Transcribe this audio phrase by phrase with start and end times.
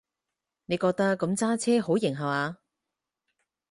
[0.65, 2.57] 你覺得噉揸車好型下話？